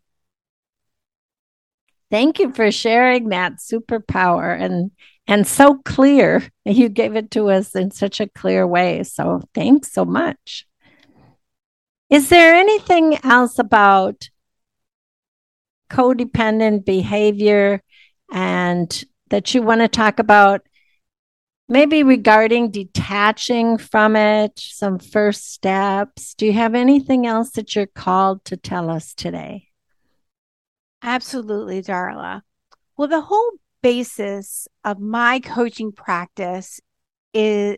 Thank 2.10 2.38
you 2.38 2.52
for 2.52 2.70
sharing 2.70 3.30
that 3.30 3.54
superpower 3.54 4.58
and 4.58 4.90
and 5.26 5.46
so 5.46 5.78
clear. 5.84 6.42
You 6.66 6.88
gave 6.88 7.14
it 7.14 7.30
to 7.32 7.50
us 7.50 7.74
in 7.74 7.90
such 7.90 8.20
a 8.20 8.28
clear 8.28 8.66
way. 8.66 9.02
So 9.02 9.42
thanks 9.54 9.92
so 9.92 10.04
much. 10.04 10.66
Is 12.08 12.28
there 12.28 12.54
anything 12.54 13.18
else 13.22 13.58
about 13.58 14.28
codependent 15.90 16.84
behavior 16.84 17.82
and 18.32 19.04
that 19.30 19.54
you 19.54 19.62
want 19.62 19.80
to 19.80 19.88
talk 19.88 20.18
about 20.18 20.62
maybe 21.68 22.02
regarding 22.02 22.70
detaching 22.70 23.78
from 23.78 24.16
it, 24.16 24.52
some 24.58 24.98
first 24.98 25.52
steps. 25.52 26.34
Do 26.34 26.46
you 26.46 26.52
have 26.52 26.74
anything 26.74 27.26
else 27.26 27.50
that 27.52 27.74
you're 27.74 27.86
called 27.86 28.44
to 28.46 28.56
tell 28.56 28.90
us 28.90 29.14
today? 29.14 29.68
Absolutely, 31.02 31.82
Darla. 31.82 32.42
Well, 32.96 33.08
the 33.08 33.20
whole 33.20 33.52
basis 33.82 34.66
of 34.84 34.98
my 34.98 35.40
coaching 35.40 35.92
practice 35.92 36.80
is 37.32 37.76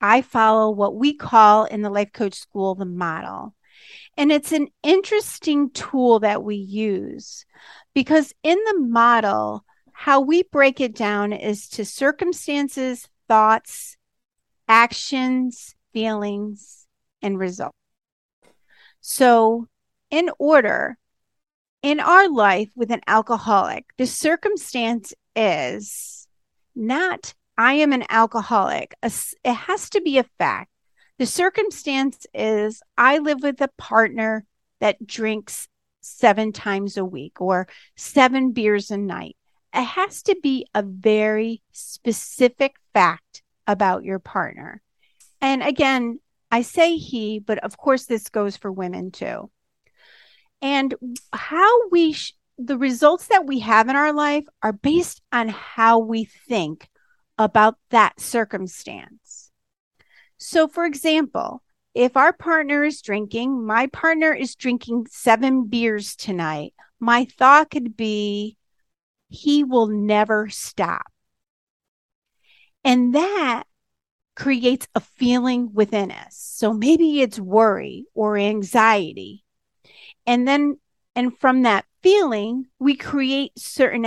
I 0.00 0.22
follow 0.22 0.70
what 0.70 0.94
we 0.94 1.14
call 1.14 1.64
in 1.64 1.82
the 1.82 1.90
Life 1.90 2.12
Coach 2.12 2.34
School 2.34 2.74
the 2.74 2.84
model. 2.84 3.54
And 4.16 4.32
it's 4.32 4.52
an 4.52 4.68
interesting 4.82 5.70
tool 5.70 6.20
that 6.20 6.42
we 6.42 6.56
use 6.56 7.46
because 7.94 8.34
in 8.42 8.58
the 8.66 8.80
model, 8.80 9.64
how 10.00 10.18
we 10.18 10.42
break 10.42 10.80
it 10.80 10.94
down 10.94 11.30
is 11.30 11.68
to 11.68 11.84
circumstances, 11.84 13.06
thoughts, 13.28 13.98
actions, 14.66 15.74
feelings, 15.92 16.86
and 17.20 17.38
results. 17.38 17.76
So, 19.02 19.68
in 20.08 20.30
order, 20.38 20.96
in 21.82 22.00
our 22.00 22.30
life 22.30 22.70
with 22.74 22.90
an 22.90 23.02
alcoholic, 23.06 23.84
the 23.98 24.06
circumstance 24.06 25.12
is 25.36 26.26
not, 26.74 27.34
I 27.58 27.74
am 27.74 27.92
an 27.92 28.04
alcoholic. 28.08 28.94
It 29.02 29.52
has 29.52 29.90
to 29.90 30.00
be 30.00 30.16
a 30.16 30.24
fact. 30.38 30.70
The 31.18 31.26
circumstance 31.26 32.26
is, 32.32 32.82
I 32.96 33.18
live 33.18 33.42
with 33.42 33.60
a 33.60 33.68
partner 33.76 34.46
that 34.80 35.06
drinks 35.06 35.68
seven 36.00 36.52
times 36.52 36.96
a 36.96 37.04
week 37.04 37.38
or 37.38 37.68
seven 37.96 38.52
beers 38.52 38.90
a 38.90 38.96
night. 38.96 39.36
It 39.74 39.84
has 39.84 40.22
to 40.24 40.36
be 40.42 40.66
a 40.74 40.82
very 40.82 41.62
specific 41.72 42.76
fact 42.92 43.42
about 43.66 44.04
your 44.04 44.18
partner. 44.18 44.82
And 45.40 45.62
again, 45.62 46.18
I 46.50 46.62
say 46.62 46.96
he, 46.96 47.38
but 47.38 47.58
of 47.58 47.76
course, 47.76 48.06
this 48.06 48.28
goes 48.28 48.56
for 48.56 48.72
women 48.72 49.10
too. 49.12 49.50
And 50.60 50.94
how 51.32 51.88
we, 51.90 52.12
sh- 52.12 52.34
the 52.58 52.76
results 52.76 53.28
that 53.28 53.46
we 53.46 53.60
have 53.60 53.88
in 53.88 53.96
our 53.96 54.12
life 54.12 54.44
are 54.62 54.72
based 54.72 55.22
on 55.32 55.48
how 55.48 55.98
we 55.98 56.24
think 56.24 56.88
about 57.38 57.76
that 57.90 58.20
circumstance. 58.20 59.50
So, 60.36 60.68
for 60.68 60.84
example, 60.84 61.62
if 61.94 62.16
our 62.16 62.32
partner 62.32 62.84
is 62.84 63.00
drinking, 63.00 63.64
my 63.66 63.86
partner 63.86 64.32
is 64.32 64.54
drinking 64.54 65.06
seven 65.10 65.66
beers 65.66 66.16
tonight, 66.16 66.74
my 66.98 67.24
thought 67.24 67.70
could 67.70 67.96
be, 67.96 68.56
he 69.30 69.64
will 69.64 69.86
never 69.86 70.48
stop. 70.50 71.06
And 72.84 73.14
that 73.14 73.64
creates 74.34 74.88
a 74.94 75.00
feeling 75.00 75.72
within 75.72 76.10
us. 76.10 76.36
So 76.36 76.72
maybe 76.72 77.20
it's 77.20 77.38
worry 77.38 78.06
or 78.14 78.36
anxiety. 78.36 79.44
And 80.26 80.46
then, 80.46 80.78
and 81.14 81.36
from 81.38 81.62
that 81.62 81.84
feeling, 82.02 82.66
we 82.78 82.96
create 82.96 83.52
certain 83.58 84.04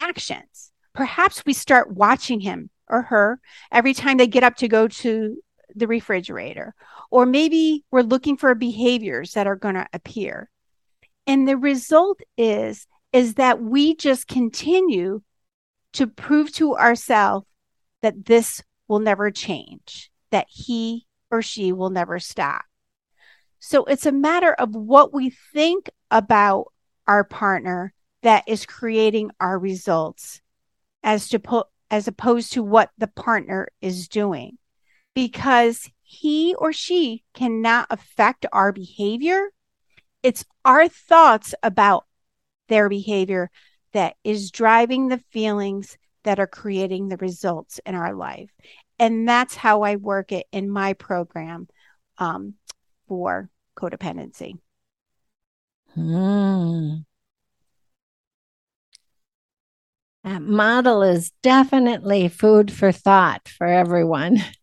actions. 0.00 0.72
Perhaps 0.92 1.44
we 1.44 1.52
start 1.52 1.92
watching 1.92 2.40
him 2.40 2.70
or 2.88 3.02
her 3.02 3.40
every 3.72 3.94
time 3.94 4.16
they 4.16 4.26
get 4.26 4.44
up 4.44 4.56
to 4.56 4.68
go 4.68 4.86
to 4.86 5.42
the 5.74 5.86
refrigerator. 5.86 6.74
Or 7.10 7.26
maybe 7.26 7.84
we're 7.90 8.02
looking 8.02 8.36
for 8.36 8.54
behaviors 8.54 9.32
that 9.32 9.46
are 9.46 9.56
going 9.56 9.76
to 9.76 9.86
appear. 9.92 10.50
And 11.26 11.48
the 11.48 11.56
result 11.56 12.20
is 12.36 12.86
is 13.14 13.34
that 13.34 13.62
we 13.62 13.94
just 13.94 14.26
continue 14.26 15.22
to 15.92 16.08
prove 16.08 16.52
to 16.52 16.76
ourselves 16.76 17.46
that 18.02 18.26
this 18.26 18.60
will 18.88 18.98
never 18.98 19.30
change, 19.30 20.10
that 20.32 20.46
he 20.50 21.06
or 21.30 21.40
she 21.40 21.72
will 21.72 21.90
never 21.90 22.18
stop. 22.18 22.64
So 23.60 23.84
it's 23.84 24.04
a 24.04 24.12
matter 24.12 24.52
of 24.52 24.74
what 24.74 25.14
we 25.14 25.30
think 25.30 25.88
about 26.10 26.72
our 27.06 27.22
partner 27.22 27.94
that 28.22 28.42
is 28.48 28.66
creating 28.66 29.30
our 29.38 29.60
results 29.60 30.40
as 31.04 31.28
to 31.28 31.64
as 31.90 32.08
opposed 32.08 32.54
to 32.54 32.64
what 32.64 32.90
the 32.98 33.06
partner 33.06 33.68
is 33.80 34.08
doing 34.08 34.58
because 35.14 35.88
he 36.02 36.54
or 36.56 36.72
she 36.72 37.22
cannot 37.34 37.86
affect 37.90 38.46
our 38.52 38.72
behavior 38.72 39.50
it's 40.22 40.44
our 40.64 40.88
thoughts 40.88 41.54
about 41.62 42.06
their 42.68 42.88
behavior 42.88 43.50
that 43.92 44.16
is 44.24 44.50
driving 44.50 45.08
the 45.08 45.22
feelings 45.30 45.96
that 46.24 46.40
are 46.40 46.46
creating 46.46 47.08
the 47.08 47.16
results 47.18 47.80
in 47.86 47.94
our 47.94 48.14
life. 48.14 48.50
And 48.98 49.28
that's 49.28 49.54
how 49.54 49.82
I 49.82 49.96
work 49.96 50.32
it 50.32 50.46
in 50.52 50.70
my 50.70 50.94
program 50.94 51.68
um, 52.18 52.54
for 53.08 53.50
codependency. 53.76 54.58
Hmm. 55.94 57.04
That 60.24 60.42
model 60.42 61.02
is 61.02 61.32
definitely 61.42 62.28
food 62.28 62.72
for 62.72 62.90
thought 62.92 63.48
for 63.48 63.66
everyone. 63.66 64.38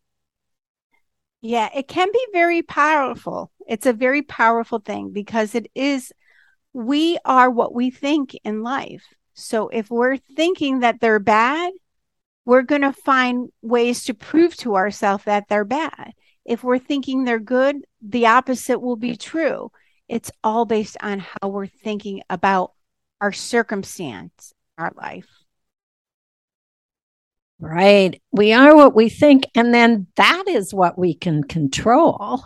Yeah, 1.43 1.69
it 1.73 1.87
can 1.87 2.07
be 2.11 2.27
very 2.33 2.61
powerful. 2.61 3.51
It's 3.67 3.87
a 3.87 3.93
very 3.93 4.21
powerful 4.21 4.77
thing 4.77 5.11
because 5.11 5.55
it 5.55 5.71
is 5.73 6.13
we 6.73 7.17
are 7.25 7.49
what 7.49 7.73
we 7.73 7.89
think 7.89 8.37
in 8.43 8.63
life. 8.63 9.03
So 9.33 9.69
if 9.69 9.89
we're 9.89 10.17
thinking 10.17 10.79
that 10.79 10.99
they're 10.99 11.19
bad, 11.19 11.71
we're 12.45 12.61
going 12.63 12.81
to 12.81 12.93
find 12.93 13.49
ways 13.61 14.03
to 14.05 14.13
prove 14.13 14.55
to 14.57 14.75
ourselves 14.75 15.25
that 15.25 15.47
they're 15.47 15.65
bad. 15.65 16.13
If 16.45 16.63
we're 16.63 16.79
thinking 16.79 17.23
they're 17.23 17.39
good, 17.39 17.77
the 18.01 18.27
opposite 18.27 18.79
will 18.79 18.95
be 18.95 19.15
true. 19.15 19.71
It's 20.07 20.31
all 20.43 20.65
based 20.65 20.97
on 21.01 21.19
how 21.19 21.49
we're 21.49 21.67
thinking 21.67 22.21
about 22.29 22.73
our 23.19 23.31
circumstance, 23.31 24.53
our 24.77 24.91
life. 24.95 25.27
Right. 27.59 28.19
We 28.31 28.53
are 28.53 28.75
what 28.75 28.95
we 28.95 29.07
think, 29.07 29.43
and 29.53 29.71
then 29.71 30.07
that 30.15 30.45
is 30.47 30.73
what 30.73 30.97
we 30.97 31.13
can 31.13 31.43
control. 31.43 32.43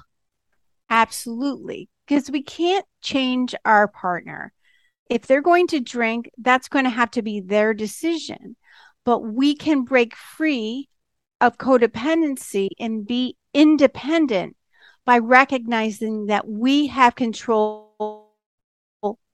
Absolutely 0.90 1.90
because 2.08 2.30
we 2.30 2.42
can't 2.42 2.86
change 3.02 3.56
our 3.66 3.88
partner. 3.88 4.54
If 5.10 5.28
they're 5.28 5.42
going 5.42 5.68
to 5.68 5.80
drink, 5.80 6.30
that's 6.38 6.68
going 6.68 6.86
to 6.86 6.92
have 6.92 7.12
to 7.12 7.22
be 7.22 7.40
their 7.40 7.74
decision. 7.74 8.56
But 9.04 9.20
we 9.20 9.56
can 9.56 9.84
break 9.84 10.16
free 10.16 10.90
of 11.42 11.58
codependency 11.58 12.70
and 12.80 13.06
be 13.06 13.38
independent 13.54 14.56
by 15.06 15.20
recognizing 15.20 16.28
that 16.28 16.48
we 16.48 16.88
have 16.88 17.16
control 17.16 18.32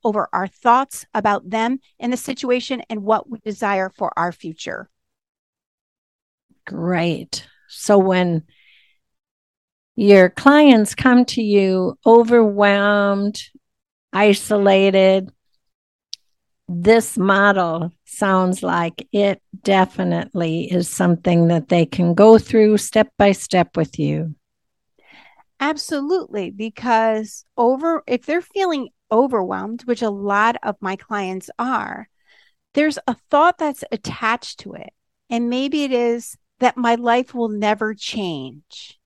over 0.03 0.27
our 0.33 0.47
thoughts 0.47 1.05
about 1.13 1.49
them 1.49 1.79
and 1.99 2.11
the 2.11 2.17
situation 2.17 2.81
and 2.89 3.03
what 3.03 3.29
we 3.29 3.39
desire 3.39 3.89
for 3.89 4.11
our 4.17 4.31
future. 4.31 4.89
Great. 6.65 7.47
So 7.69 7.97
when 7.97 8.43
your 10.01 10.31
clients 10.31 10.95
come 10.95 11.25
to 11.25 11.43
you 11.43 11.95
overwhelmed, 12.07 13.39
isolated. 14.11 15.29
This 16.67 17.19
model 17.19 17.91
sounds 18.05 18.63
like 18.63 19.07
it 19.11 19.43
definitely 19.61 20.71
is 20.71 20.89
something 20.89 21.49
that 21.49 21.69
they 21.69 21.85
can 21.85 22.15
go 22.15 22.39
through 22.39 22.79
step 22.79 23.09
by 23.19 23.33
step 23.33 23.77
with 23.77 23.99
you. 23.99 24.33
Absolutely, 25.59 26.49
because 26.49 27.45
over 27.55 28.01
if 28.07 28.25
they're 28.25 28.41
feeling 28.41 28.89
overwhelmed, 29.11 29.83
which 29.83 30.01
a 30.01 30.09
lot 30.09 30.55
of 30.63 30.77
my 30.81 30.95
clients 30.95 31.51
are, 31.59 32.09
there's 32.73 32.97
a 33.05 33.15
thought 33.29 33.59
that's 33.59 33.83
attached 33.91 34.61
to 34.61 34.73
it. 34.73 34.93
And 35.29 35.51
maybe 35.51 35.83
it 35.83 35.91
is 35.91 36.37
that 36.59 36.75
my 36.75 36.95
life 36.95 37.35
will 37.35 37.49
never 37.49 37.93
change 37.93 38.97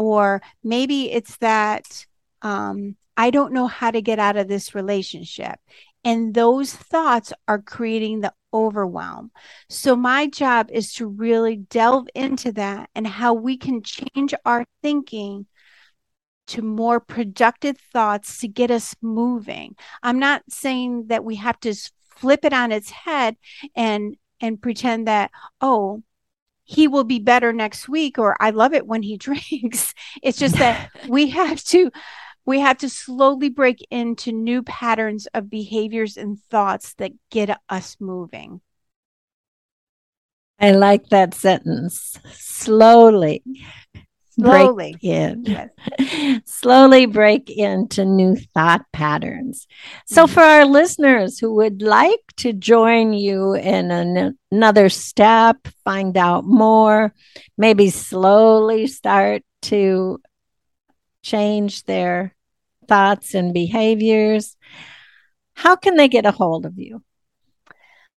or 0.00 0.40
maybe 0.64 1.12
it's 1.12 1.36
that 1.36 2.06
um, 2.40 2.96
I 3.18 3.28
don't 3.28 3.52
know 3.52 3.66
how 3.66 3.90
to 3.90 4.00
get 4.00 4.18
out 4.18 4.38
of 4.38 4.48
this 4.48 4.74
relationship. 4.74 5.60
And 6.02 6.32
those 6.32 6.72
thoughts 6.72 7.34
are 7.46 7.60
creating 7.60 8.20
the 8.20 8.32
overwhelm. 8.54 9.30
So, 9.68 9.94
my 9.94 10.26
job 10.26 10.70
is 10.72 10.94
to 10.94 11.06
really 11.06 11.56
delve 11.56 12.08
into 12.14 12.50
that 12.52 12.88
and 12.94 13.06
how 13.06 13.34
we 13.34 13.58
can 13.58 13.82
change 13.82 14.32
our 14.46 14.64
thinking 14.82 15.44
to 16.46 16.62
more 16.62 16.98
productive 16.98 17.76
thoughts 17.92 18.38
to 18.38 18.48
get 18.48 18.70
us 18.70 18.96
moving. 19.02 19.76
I'm 20.02 20.18
not 20.18 20.44
saying 20.48 21.08
that 21.08 21.24
we 21.24 21.36
have 21.36 21.60
to 21.60 21.74
flip 22.16 22.46
it 22.46 22.54
on 22.54 22.72
its 22.72 22.88
head 22.88 23.36
and 23.76 24.16
and 24.40 24.62
pretend 24.62 25.08
that 25.08 25.30
oh 25.60 26.02
he 26.70 26.86
will 26.86 27.02
be 27.02 27.18
better 27.18 27.52
next 27.52 27.88
week 27.88 28.16
or 28.16 28.36
I 28.40 28.50
love 28.50 28.72
it 28.74 28.86
when 28.86 29.02
he 29.02 29.16
drinks. 29.26 29.92
It's 30.22 30.38
just 30.38 30.54
that 30.56 30.90
we 31.08 31.30
have 31.30 31.62
to 31.64 31.90
we 32.46 32.60
have 32.60 32.78
to 32.78 32.88
slowly 32.88 33.48
break 33.48 33.84
into 33.90 34.30
new 34.30 34.62
patterns 34.62 35.26
of 35.34 35.50
behaviors 35.50 36.16
and 36.16 36.40
thoughts 36.50 36.94
that 36.94 37.12
get 37.30 37.58
us 37.68 37.96
moving. 38.00 38.60
I 40.60 40.70
like 40.72 41.08
that 41.08 41.34
sentence. 41.34 42.18
Slowly. 42.32 43.42
Slowly. 44.40 44.92
Break 45.00 45.04
in. 45.04 45.44
Yes. 45.44 46.40
Slowly 46.44 47.06
break 47.06 47.50
into 47.50 48.04
new 48.04 48.36
thought 48.54 48.84
patterns. 48.92 49.66
So, 50.06 50.24
mm-hmm. 50.24 50.34
for 50.34 50.40
our 50.40 50.64
listeners 50.64 51.38
who 51.38 51.54
would 51.54 51.82
like 51.82 52.20
to 52.38 52.52
join 52.52 53.12
you 53.12 53.54
in 53.54 53.90
an, 53.90 54.38
another 54.50 54.88
step, 54.88 55.56
find 55.84 56.16
out 56.16 56.44
more, 56.44 57.14
maybe 57.56 57.90
slowly 57.90 58.86
start 58.86 59.42
to 59.62 60.20
change 61.22 61.84
their 61.84 62.34
thoughts 62.88 63.34
and 63.34 63.54
behaviors, 63.54 64.56
how 65.54 65.76
can 65.76 65.96
they 65.96 66.08
get 66.08 66.26
a 66.26 66.32
hold 66.32 66.66
of 66.66 66.78
you? 66.78 67.02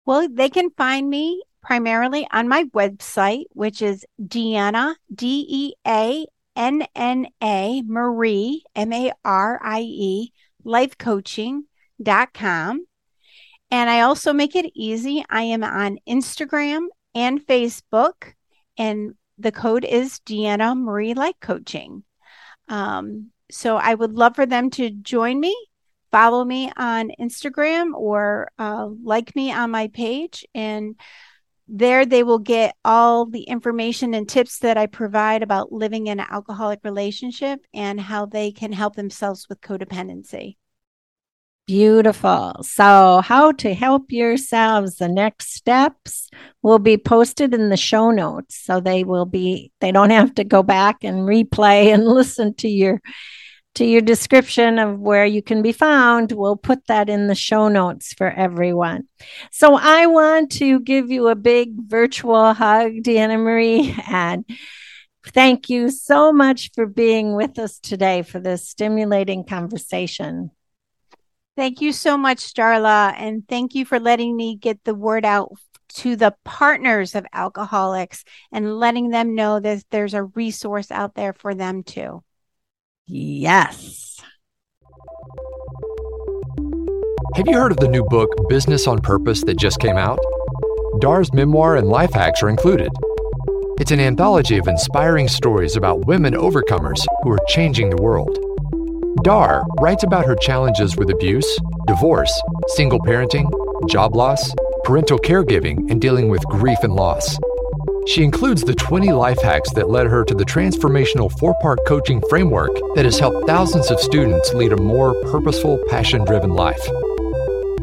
Well, 0.06 0.28
they 0.30 0.48
can 0.48 0.70
find 0.70 1.08
me 1.08 1.42
primarily 1.62 2.26
on 2.32 2.48
my 2.48 2.64
website, 2.74 3.44
which 3.50 3.82
is 3.82 4.04
Deanna, 4.20 4.96
D 5.14 5.46
E 5.48 5.74
A 5.86 6.26
N 6.56 6.84
N 6.94 7.28
A, 7.42 7.82
Marie, 7.82 8.64
M 8.74 8.92
A 8.92 9.12
R 9.24 9.60
I 9.62 9.80
E, 9.80 10.32
lifecoaching.com. 10.64 12.86
And 13.72 13.88
I 13.88 14.00
also 14.00 14.32
make 14.32 14.56
it 14.56 14.72
easy. 14.74 15.24
I 15.30 15.42
am 15.42 15.62
on 15.62 15.98
Instagram 16.08 16.86
and 17.14 17.40
Facebook, 17.46 18.32
and 18.76 19.14
the 19.38 19.52
code 19.52 19.84
is 19.84 20.18
Deanna 20.26 20.76
Marie 20.76 21.14
Life 21.14 21.38
Coaching. 21.40 22.02
Um, 22.68 23.30
so 23.50 23.76
I 23.76 23.94
would 23.94 24.14
love 24.14 24.34
for 24.34 24.46
them 24.46 24.70
to 24.70 24.90
join 24.90 25.38
me 25.38 25.54
follow 26.10 26.44
me 26.44 26.70
on 26.76 27.12
Instagram 27.20 27.92
or 27.94 28.50
uh, 28.58 28.88
like 29.02 29.34
me 29.36 29.52
on 29.52 29.70
my 29.70 29.88
page. 29.88 30.44
And 30.54 30.96
there 31.72 32.04
they 32.04 32.24
will 32.24 32.40
get 32.40 32.74
all 32.84 33.26
the 33.26 33.42
information 33.42 34.12
and 34.12 34.28
tips 34.28 34.58
that 34.58 34.76
I 34.76 34.86
provide 34.86 35.42
about 35.42 35.72
living 35.72 36.08
in 36.08 36.18
an 36.18 36.26
alcoholic 36.28 36.80
relationship 36.82 37.60
and 37.72 38.00
how 38.00 38.26
they 38.26 38.50
can 38.50 38.72
help 38.72 38.96
themselves 38.96 39.48
with 39.48 39.60
codependency. 39.60 40.56
Beautiful. 41.68 42.64
So, 42.64 43.20
how 43.24 43.52
to 43.52 43.74
help 43.74 44.10
yourselves, 44.10 44.96
the 44.96 45.06
next 45.06 45.54
steps 45.54 46.28
will 46.62 46.80
be 46.80 46.98
posted 46.98 47.54
in 47.54 47.68
the 47.68 47.76
show 47.76 48.10
notes. 48.10 48.60
So, 48.60 48.80
they 48.80 49.04
will 49.04 49.26
be, 49.26 49.70
they 49.80 49.92
don't 49.92 50.10
have 50.10 50.34
to 50.34 50.44
go 50.44 50.64
back 50.64 51.04
and 51.04 51.28
replay 51.28 51.94
and 51.94 52.04
listen 52.08 52.54
to 52.54 52.68
your 52.68 53.00
to 53.74 53.84
your 53.84 54.00
description 54.00 54.78
of 54.78 54.98
where 54.98 55.24
you 55.24 55.42
can 55.42 55.62
be 55.62 55.72
found. 55.72 56.32
We'll 56.32 56.56
put 56.56 56.86
that 56.86 57.08
in 57.08 57.28
the 57.28 57.34
show 57.34 57.68
notes 57.68 58.12
for 58.12 58.30
everyone. 58.30 59.08
So 59.52 59.76
I 59.76 60.06
want 60.06 60.52
to 60.52 60.80
give 60.80 61.10
you 61.10 61.28
a 61.28 61.36
big 61.36 61.74
virtual 61.86 62.52
hug, 62.52 62.92
Deanna 63.02 63.38
Marie, 63.38 63.94
and 64.08 64.44
thank 65.26 65.70
you 65.70 65.90
so 65.90 66.32
much 66.32 66.70
for 66.74 66.86
being 66.86 67.34
with 67.34 67.58
us 67.58 67.78
today 67.78 68.22
for 68.22 68.40
this 68.40 68.68
stimulating 68.68 69.44
conversation. 69.44 70.50
Thank 71.56 71.80
you 71.80 71.92
so 71.92 72.16
much, 72.16 72.54
Darla, 72.54 73.14
and 73.16 73.46
thank 73.46 73.74
you 73.74 73.84
for 73.84 74.00
letting 74.00 74.36
me 74.36 74.56
get 74.56 74.82
the 74.84 74.94
word 74.94 75.24
out 75.24 75.52
to 75.94 76.16
the 76.16 76.34
partners 76.44 77.14
of 77.14 77.26
alcoholics 77.32 78.24
and 78.52 78.78
letting 78.78 79.10
them 79.10 79.34
know 79.34 79.60
that 79.60 79.84
there's 79.90 80.14
a 80.14 80.24
resource 80.24 80.90
out 80.90 81.14
there 81.14 81.32
for 81.32 81.54
them 81.54 81.82
too. 81.82 82.22
Yes. 83.12 84.20
Have 87.34 87.48
you 87.48 87.54
heard 87.54 87.72
of 87.72 87.78
the 87.78 87.88
new 87.88 88.04
book, 88.04 88.28
Business 88.48 88.86
on 88.86 89.00
Purpose, 89.00 89.42
that 89.44 89.58
just 89.58 89.80
came 89.80 89.96
out? 89.96 90.20
Dar's 91.00 91.32
memoir 91.32 91.74
and 91.74 91.88
life 91.88 92.12
hacks 92.12 92.40
are 92.40 92.48
included. 92.48 92.92
It's 93.80 93.90
an 93.90 93.98
anthology 93.98 94.58
of 94.58 94.68
inspiring 94.68 95.26
stories 95.26 95.74
about 95.74 96.06
women 96.06 96.34
overcomers 96.34 97.04
who 97.24 97.32
are 97.32 97.40
changing 97.48 97.90
the 97.90 98.00
world. 98.00 98.38
Dar 99.24 99.64
writes 99.80 100.04
about 100.04 100.26
her 100.26 100.36
challenges 100.36 100.96
with 100.96 101.10
abuse, 101.10 101.58
divorce, 101.88 102.40
single 102.68 103.00
parenting, 103.00 103.50
job 103.88 104.14
loss, 104.14 104.54
parental 104.84 105.18
caregiving, 105.18 105.90
and 105.90 106.00
dealing 106.00 106.28
with 106.28 106.44
grief 106.44 106.78
and 106.84 106.94
loss. 106.94 107.36
She 108.06 108.24
includes 108.24 108.62
the 108.62 108.74
20 108.74 109.12
life 109.12 109.40
hacks 109.42 109.70
that 109.74 109.90
led 109.90 110.06
her 110.06 110.24
to 110.24 110.34
the 110.34 110.44
transformational 110.44 111.30
four 111.38 111.54
part 111.60 111.78
coaching 111.86 112.22
framework 112.28 112.72
that 112.94 113.04
has 113.04 113.18
helped 113.18 113.46
thousands 113.46 113.90
of 113.90 114.00
students 114.00 114.54
lead 114.54 114.72
a 114.72 114.76
more 114.76 115.14
purposeful, 115.24 115.78
passion 115.88 116.24
driven 116.24 116.50
life. 116.50 116.82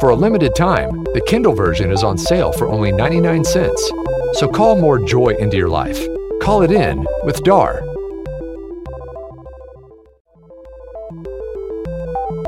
For 0.00 0.10
a 0.10 0.16
limited 0.16 0.54
time, 0.54 1.04
the 1.12 1.22
Kindle 1.26 1.54
version 1.54 1.92
is 1.92 2.02
on 2.02 2.16
sale 2.16 2.52
for 2.52 2.68
only 2.68 2.92
99 2.92 3.44
cents. 3.44 3.92
So 4.34 4.48
call 4.48 4.80
more 4.80 4.98
joy 4.98 5.34
into 5.38 5.56
your 5.56 5.68
life. 5.68 6.00
Call 6.40 6.62
it 6.62 6.70
in 6.70 7.04
with 7.24 7.42
Dar. 7.42 7.82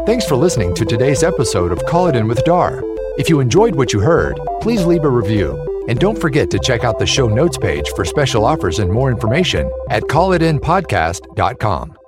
Thanks 0.07 0.25
for 0.27 0.35
listening 0.35 0.75
to 0.77 0.87
today's 0.87 1.23
episode 1.23 1.73
of 1.73 1.85
Call 1.85 2.07
It 2.09 2.17
In 2.17 2.27
with 2.27 2.43
Dar. 2.45 2.83
If 3.19 3.29
you 3.29 3.39
enjoyed 3.41 3.75
what 3.75 3.93
you 3.93 4.01
heard, 4.01 4.41
please 4.63 4.87
leave 4.87 5.05
a 5.05 5.11
review. 5.11 5.85
And 5.89 5.99
don't 5.99 6.19
forget 6.19 6.51
to 6.51 6.59
check 6.59 6.85
out 6.85 6.99
the 6.99 7.07
show 7.07 7.29
notes 7.29 7.59
page 7.59 7.91
for 7.95 8.07
special 8.07 8.47
offers 8.47 8.79
and 8.79 8.91
more 8.91 9.11
information 9.11 9.71
at 9.91 10.05
callitinpodcast.com. 10.05 12.00